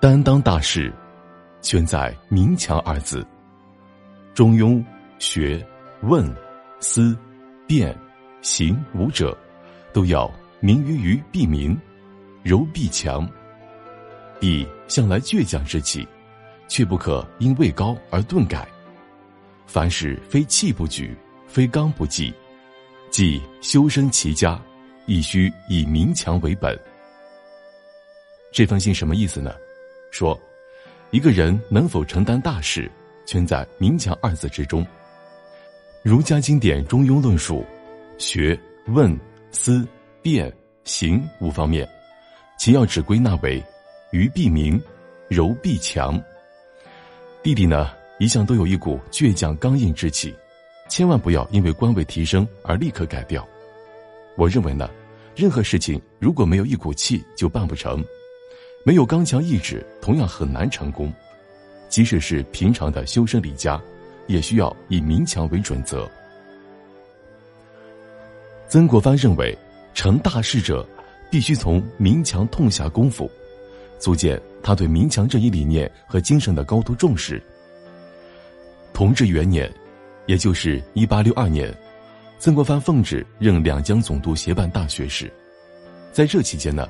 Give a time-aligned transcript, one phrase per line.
[0.00, 0.90] 担当大事，
[1.60, 3.22] 全在“明强”二字。
[4.32, 4.82] 中庸、
[5.18, 5.62] 学、
[6.04, 6.34] 问、
[6.80, 7.14] 思、
[7.66, 7.94] 辨、
[8.40, 9.36] 行五者，
[9.92, 11.78] 都要明于于必明，
[12.42, 13.28] 柔必强。
[14.40, 16.08] 必向来倔强之气，
[16.66, 18.66] 却不可因位高而顿改。
[19.66, 21.14] 凡事非气不举，
[21.46, 22.32] 非刚不济，
[23.10, 24.58] 即修身齐家，
[25.04, 26.74] 亦须以明强为本。
[28.50, 29.52] 这封信什么意思呢？
[30.10, 30.38] 说，
[31.10, 32.90] 一个人能否承担大事，
[33.26, 34.86] 全在“明强”二字之中。
[36.02, 37.64] 儒家经典《中庸》论述，
[38.18, 39.18] 学、问、
[39.50, 39.86] 思、
[40.22, 40.52] 辨、
[40.84, 41.88] 行五方面，
[42.58, 43.62] 其要旨归纳为。
[44.12, 44.82] 愚必明，
[45.28, 46.20] 柔必强。
[47.44, 50.34] 弟弟呢，一向都有一股倔强刚硬之气，
[50.88, 53.46] 千万不要因为官位提升而立刻改掉。
[54.36, 54.90] 我认为呢，
[55.36, 58.02] 任何事情如果没有一股气，就办不成；
[58.82, 61.12] 没有刚强意志，同样很难成功。
[61.88, 63.80] 即使是平常的修身理家，
[64.26, 66.10] 也需要以明强为准则。
[68.68, 69.56] 曾国藩认为，
[69.92, 70.86] 成大事者，
[71.30, 73.30] 必须从明强痛下功夫。
[73.98, 77.42] 足见他对明强这一理念和精神的高度重视。
[78.94, 79.70] 同治元年，
[80.24, 81.74] 也就是一八六二年，
[82.38, 85.30] 曾国藩奉旨任两江总督协办大学士。
[86.12, 86.88] 在这期间呢，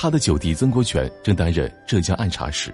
[0.00, 2.72] 他的九弟曾国荃正担任浙江按察使。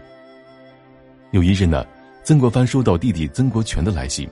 [1.31, 1.83] 有一日呢，
[2.23, 4.29] 曾国藩收到弟弟曾国荃的来信，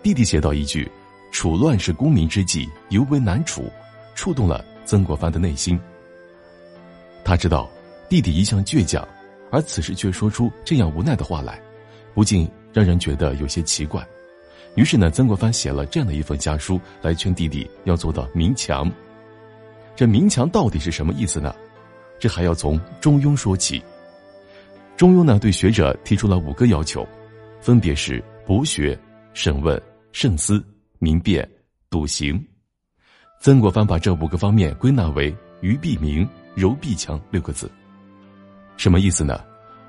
[0.00, 0.88] 弟弟写道一句
[1.34, 3.68] ：“处乱世功名之际，尤为难处”，
[4.14, 5.76] 触动了曾国藩的内心。
[7.24, 7.68] 他知道。
[8.08, 9.06] 弟弟一向倔强，
[9.50, 11.60] 而此时却说出这样无奈的话来，
[12.14, 14.06] 不禁让人觉得有些奇怪。
[14.76, 18.88] 于是呢，曾国藩写了这样的一封家书来劝弟弟要做到明强。
[19.96, 21.52] 这明强到底是什么意思呢？
[22.20, 23.82] 这还要从中庸说起。
[24.96, 27.04] 中庸呢，对学者提出了五个要求，
[27.60, 28.96] 分别是博学、
[29.32, 29.80] 审问、
[30.12, 30.62] 慎思、
[30.98, 31.48] 明辨、
[31.88, 32.40] 笃行。
[33.40, 37.70] 曾国藩把这五个方面归纳为“愚必明，柔必强”六个字。
[38.76, 39.42] 什么意思呢？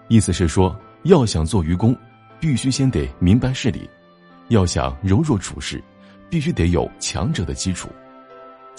[0.08, 1.94] 意思是说，要想做愚公，
[2.40, 3.82] 必须先得明白事理；
[4.48, 5.84] 要想柔弱处事，
[6.30, 7.90] 必须得有强者的基础。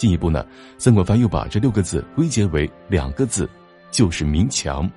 [0.03, 0.45] 进一步呢，
[0.77, 3.49] 曾国藩又把这六个字归结为两个字，
[3.89, 4.91] 就是“明强”。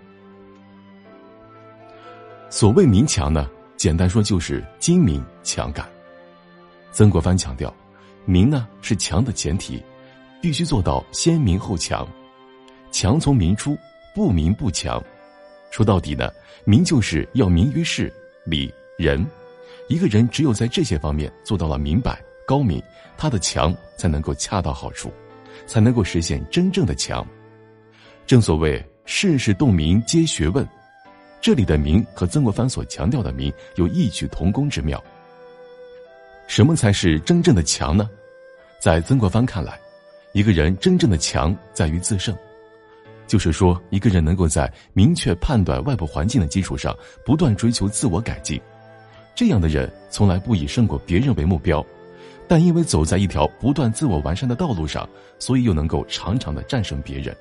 [2.50, 5.89] 所谓“明强”呢，简单说就是精明强干。
[6.91, 7.72] 曾国藩强调
[8.27, 9.81] ，“明”呢是强的前提，
[10.43, 12.05] 必须做到先明后强，
[12.91, 13.78] 强从明出。
[14.12, 15.00] 不明不强，
[15.71, 16.28] 说到底呢，
[16.65, 18.12] 明就是要明于事、
[18.44, 19.25] 理、人。
[19.88, 22.81] 一个人只有在这些方面做到了明白、高明，
[23.19, 25.12] 他的强才能够恰到好处，
[25.67, 27.27] 才能够实现真正的强。
[28.25, 30.67] 正所谓世事洞明皆学问，
[31.41, 35.03] 这里的明和曾国藩所强调的明有异曲同工之妙。
[36.47, 38.09] 什么才是真正的强呢？
[38.79, 39.79] 在曾国藩看来，
[40.33, 42.37] 一个人真正的强在于自胜。
[43.27, 48.61] 就是说，一个人能够在明确判断外部环境的基础上，不断追求自我改进，
[49.35, 51.85] 这样的人从来不以胜过别人为目标，
[52.49, 55.09] 但因为走在一条不断自我完善的道路上，
[55.39, 57.37] 所以又能够常常的战胜别人。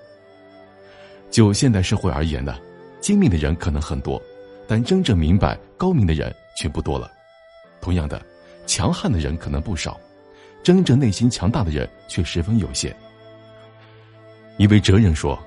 [1.30, 2.58] 就现代社会而言呢，
[3.00, 4.22] 精明的人可能很多，
[4.68, 7.12] 但真正明白高明的人却不多了。
[7.82, 8.22] 同样的，
[8.66, 10.00] 强悍的人可能不少，
[10.64, 12.96] 真正内心强大的人却十分有限。
[14.58, 15.38] 一位哲人说。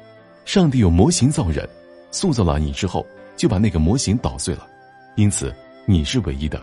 [0.44, 1.68] 上帝有模型造人，
[2.10, 4.66] 塑造了你之后，就把那个模型捣碎了，
[5.14, 5.54] 因此
[5.84, 6.58] 你是唯一的。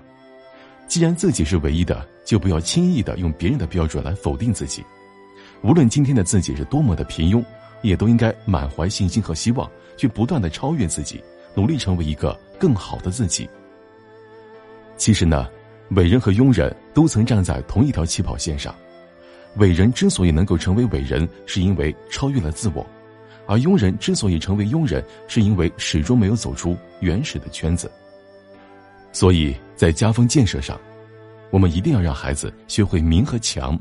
[0.88, 4.84] 既然自己是唯一的，就不要轻易的用别人的标准来否定自己。
[5.62, 7.44] 无论今天的自己是多么的平庸，
[7.82, 11.22] 也都应该满怀信心和希望，去不断的超越自己，
[11.56, 13.50] 努力成为一个更好的自己。
[14.96, 15.50] 其实呢，
[15.90, 18.74] 伟人和庸人都曾站在同一条起跑线上，
[19.58, 22.86] 伟人之所以能够成为伟人，是因为超越了自我。
[23.48, 27.92] 而庸人之所以成为庸人，是因为始终没有走出原始的圈子。
[29.16, 30.78] 所以在家风建设上，
[31.50, 33.80] 我们一定要让孩子学会明和强，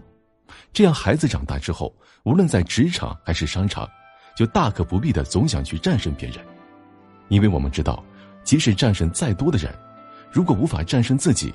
[0.72, 1.92] 这样孩子长大之后，
[2.22, 3.90] 无论在职场还是商场，
[4.36, 6.38] 就大可不必的总想去战胜别人，
[7.26, 8.00] 因为我们知道，
[8.44, 9.74] 即使战胜再多的人，
[10.30, 11.52] 如果无法战胜自己，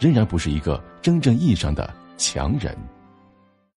[0.00, 2.76] 仍然不是一个真正意义上的强人。